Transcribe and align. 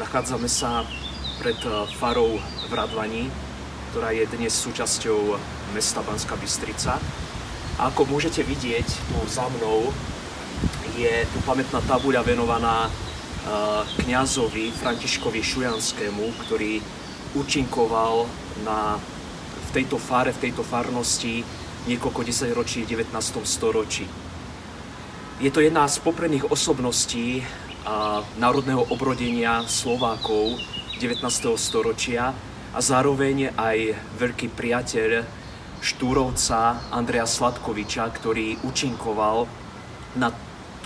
Nachádzame 0.00 0.48
sa 0.48 0.88
pred 1.36 1.58
eh, 1.68 1.84
farou 2.00 2.40
v 2.40 2.72
Radvani, 2.72 3.28
ktorá 3.92 4.16
je 4.16 4.24
dnes 4.24 4.48
súčasťou 4.48 5.36
mesta 5.76 6.00
Banská 6.00 6.32
Bystrica. 6.40 6.96
A 7.76 7.92
ako 7.92 8.08
môžete 8.08 8.40
vidieť, 8.40 8.88
tu 8.88 9.18
za 9.28 9.44
mnou 9.52 9.92
je 10.96 11.12
tu 11.28 11.38
pamätná 11.44 11.84
tabuľa 11.84 12.24
venovaná 12.24 12.88
eh, 12.88 13.84
kňazovi 14.00 14.72
Františkovi 14.80 15.44
Šujanskému, 15.44 16.40
ktorý 16.48 16.80
účinkoval 17.36 18.24
na, 18.64 18.96
v 18.96 19.70
tejto 19.76 20.00
fare, 20.00 20.32
v 20.32 20.40
tejto 20.48 20.64
farnosti 20.64 21.44
niekoľko 21.84 22.24
desaťročí 22.24 22.88
v 22.88 22.96
19. 22.96 23.12
storočí. 23.44 24.08
Je 25.36 25.50
to 25.52 25.60
jedna 25.60 25.84
z 25.84 26.00
popredných 26.00 26.48
osobností 26.48 27.44
národného 28.38 28.86
obrodenia 28.94 29.66
Slovákov 29.66 30.58
19. 31.02 31.18
storočia 31.58 32.30
a 32.70 32.78
zároveň 32.78 33.50
aj 33.58 33.98
veľký 34.22 34.54
priateľ 34.54 35.26
Štúrovca 35.82 36.88
Andreja 36.94 37.26
Sladkoviča, 37.26 38.06
ktorý 38.14 38.62
účinkoval 38.62 39.50
na 40.14 40.30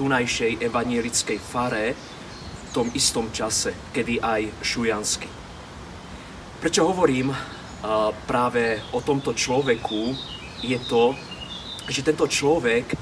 tunajšej 0.00 0.64
evanielickej 0.64 1.36
fare 1.36 1.92
v 1.92 2.68
tom 2.72 2.88
istom 2.96 3.28
čase, 3.28 3.76
kedy 3.92 4.24
aj 4.24 4.48
šujansky. 4.64 5.28
Prečo 6.64 6.88
hovorím 6.88 7.28
práve 8.24 8.80
o 8.96 9.04
tomto 9.04 9.36
človeku, 9.36 10.16
je 10.64 10.80
to, 10.88 11.12
že 11.92 12.00
tento 12.00 12.24
človek 12.24 12.96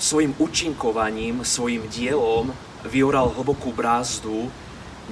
svojim 0.00 0.32
účinkovaním, 0.40 1.44
svojim 1.44 1.84
dielom 1.92 2.48
vyoral 2.88 3.34
hlbokú 3.36 3.74
brázdu 3.74 4.48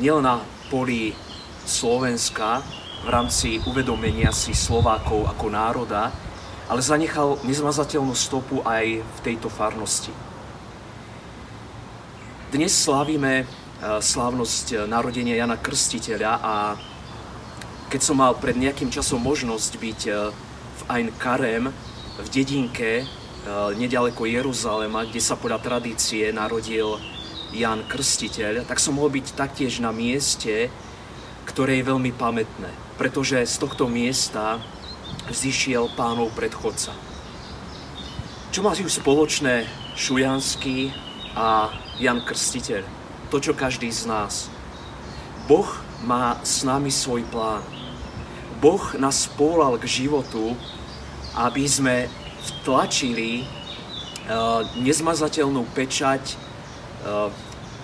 nielen 0.01 0.25
na 0.25 0.41
poli 0.73 1.13
Slovenska 1.69 2.65
v 3.05 3.09
rámci 3.09 3.61
uvedomenia 3.69 4.33
si 4.33 4.57
Slovákov 4.57 5.29
ako 5.29 5.47
národa, 5.53 6.11
ale 6.67 6.81
zanechal 6.83 7.39
nezmazateľnú 7.47 8.13
stopu 8.17 8.61
aj 8.67 9.01
v 9.05 9.19
tejto 9.23 9.47
farnosti. 9.53 10.11
Dnes 12.49 12.73
slávime 12.73 13.45
eh, 13.45 13.47
slávnosť 14.01 14.89
narodenia 14.89 15.37
Jana 15.37 15.61
Krstiteľa 15.61 16.33
a 16.41 16.55
keď 17.89 18.01
som 18.05 18.21
mal 18.21 18.37
pred 18.37 18.57
nejakým 18.57 18.93
časom 18.93 19.21
možnosť 19.21 19.73
byť 19.77 20.01
eh, 20.09 20.17
v 20.79 20.83
Ain 20.89 21.09
Karem, 21.21 21.69
v 22.19 22.27
dedinke 22.33 23.05
eh, 23.05 23.07
nedaleko 23.77 24.25
Jeruzalema, 24.25 25.05
kde 25.05 25.21
sa 25.21 25.37
podľa 25.37 25.61
tradície 25.61 26.33
narodil 26.33 26.97
Jan 27.53 27.85
Krstiteľ, 27.89 28.69
tak 28.69 28.77
som 28.77 29.01
mohol 29.01 29.21
byť 29.21 29.27
taktiež 29.33 29.81
na 29.81 29.89
mieste, 29.89 30.69
ktoré 31.49 31.81
je 31.81 31.89
veľmi 31.89 32.13
pamätné, 32.13 32.69
pretože 33.01 33.41
z 33.41 33.57
tohto 33.57 33.89
miesta 33.89 34.61
vzýšiel 35.33 35.93
pánov 35.97 36.33
predchodca. 36.37 36.93
Čo 38.53 38.61
majú 38.65 38.89
spoločné 38.89 39.65
Šujanský 39.97 40.93
a 41.37 41.73
Jan 41.97 42.21
Krstiteľ? 42.25 42.85
To, 43.29 43.37
čo 43.41 43.53
každý 43.53 43.93
z 43.93 44.09
nás. 44.09 44.49
Boh 45.49 45.69
má 46.05 46.41
s 46.45 46.65
nami 46.65 46.93
svoj 46.93 47.25
plán. 47.29 47.65
Boh 48.61 48.81
nás 48.97 49.29
pólal 49.29 49.77
k 49.77 49.85
životu, 49.85 50.57
aby 51.37 51.65
sme 51.69 52.09
vtlačili 52.41 53.45
uh, 53.45 54.65
nezmazateľnú 54.81 55.65
pečať 55.77 56.48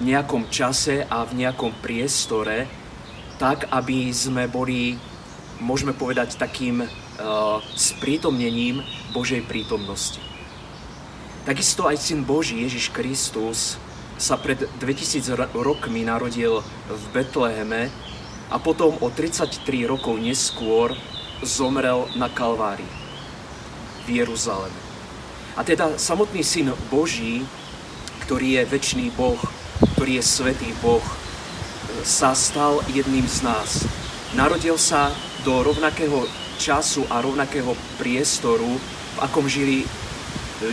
nejakom 0.02 0.50
čase 0.50 1.06
a 1.06 1.22
v 1.22 1.46
nejakom 1.46 1.70
priestore, 1.78 2.66
tak 3.38 3.70
aby 3.70 4.10
sme 4.10 4.50
boli, 4.50 4.98
môžeme 5.62 5.94
povedať, 5.94 6.34
takým 6.34 6.82
uh, 6.82 6.88
sprítomnením 7.74 8.82
Božej 9.14 9.46
prítomnosti. 9.46 10.18
Takisto 11.44 11.84
aj 11.84 12.00
Syn 12.00 12.24
Boží 12.24 12.64
Ježiš 12.64 12.88
Kristus 12.88 13.76
sa 14.16 14.40
pred 14.40 14.64
2000 14.80 15.28
rokmi 15.52 16.06
narodil 16.06 16.64
v 16.88 17.02
Betleheme 17.12 17.92
a 18.48 18.56
potom 18.56 18.96
o 19.02 19.08
33 19.12 19.60
rokov 19.84 20.16
neskôr 20.16 20.96
zomrel 21.44 22.08
na 22.16 22.32
Kalvárii 22.32 22.88
v 24.08 24.24
Jeruzaleme. 24.24 24.78
A 25.54 25.62
teda 25.62 26.00
samotný 26.00 26.42
Syn 26.42 26.72
Boží 26.88 27.44
ktorý 28.22 28.62
je 28.62 28.70
väčší 28.70 29.10
Boh, 29.18 29.40
ktorý 29.98 30.20
je 30.20 30.24
svetý 30.24 30.70
Boh, 30.78 31.02
sa 32.04 32.36
stal 32.36 32.84
jedným 32.92 33.26
z 33.26 33.42
nás. 33.42 33.82
Narodil 34.38 34.78
sa 34.78 35.10
do 35.42 35.62
rovnakého 35.62 36.26
času 36.58 37.02
a 37.10 37.18
rovnakého 37.20 37.74
priestoru, 37.98 38.78
v 39.14 39.18
akom 39.22 39.46
žili 39.46 39.86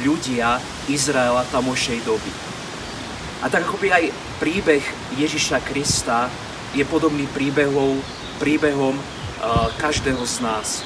ľudia 0.06 0.62
Izraela 0.90 1.46
tamošej 1.50 2.02
doby. 2.06 2.32
A 3.42 3.50
tak 3.50 3.66
ako 3.66 3.82
by 3.82 3.90
aj 3.90 4.06
príbeh 4.38 4.86
Ježiša 5.18 5.66
Krista 5.66 6.30
je 6.78 6.86
podobný 6.86 7.26
príbehom, 7.30 7.98
príbehom 8.38 8.96
uh, 8.96 9.04
každého 9.82 10.22
z 10.24 10.46
nás. 10.46 10.86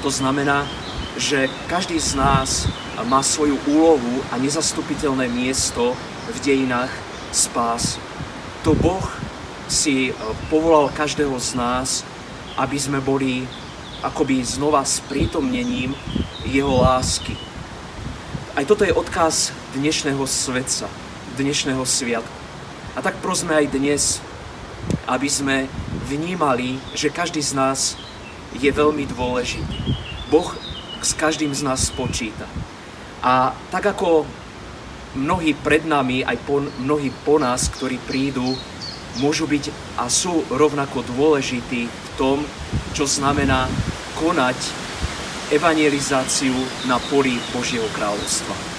To 0.00 0.10
znamená, 0.10 0.64
že 1.20 1.46
každý 1.68 2.00
z 2.00 2.16
nás 2.16 2.66
má 3.06 3.22
svoju 3.22 3.58
úlohu 3.66 4.22
a 4.30 4.38
nezastupiteľné 4.38 5.28
miesto 5.30 5.94
v 6.30 6.38
dejinách 6.42 6.92
spás. 7.34 7.98
To 8.62 8.76
Boh 8.78 9.02
si 9.66 10.10
e, 10.10 10.12
povolal 10.52 10.92
každého 10.92 11.34
z 11.40 11.56
nás, 11.56 11.88
aby 12.60 12.76
sme 12.76 13.00
boli 13.00 13.48
akoby 14.02 14.44
znova 14.44 14.84
s 14.84 15.00
prítomnením 15.06 15.94
Jeho 16.42 16.82
lásky. 16.82 17.38
Aj 18.52 18.66
toto 18.66 18.84
je 18.84 18.92
odkaz 18.92 19.54
dnešného 19.72 20.20
svetca, 20.26 20.90
dnešného 21.38 21.80
sviatku. 21.86 22.38
A 22.92 23.00
tak 23.00 23.16
prosme 23.24 23.56
aj 23.56 23.72
dnes, 23.72 24.20
aby 25.08 25.30
sme 25.30 25.70
vnímali, 26.04 26.76
že 26.92 27.14
každý 27.14 27.40
z 27.40 27.56
nás 27.56 27.96
je 28.52 28.68
veľmi 28.68 29.08
dôležitý. 29.08 29.96
Boh 30.28 30.52
s 31.00 31.16
každým 31.16 31.56
z 31.56 31.64
nás 31.64 31.88
spočíta. 31.88 32.44
A 33.22 33.54
tak 33.70 33.94
ako 33.94 34.26
mnohí 35.14 35.54
pred 35.54 35.86
nami, 35.86 36.26
aj 36.26 36.36
po, 36.42 36.58
mnohí 36.82 37.14
po 37.22 37.38
nás, 37.38 37.70
ktorí 37.70 38.02
prídu, 38.02 38.58
môžu 39.20 39.44
byť 39.44 39.70
a 40.00 40.08
sú 40.08 40.42
rovnako 40.48 41.04
dôležití 41.04 41.86
v 41.86 42.08
tom, 42.16 42.42
čo 42.96 43.04
znamená 43.04 43.68
konať 44.16 44.56
evangelizáciu 45.52 46.56
na 46.88 46.96
poli 47.12 47.36
Božieho 47.52 47.84
kráľovstva. 47.92 48.71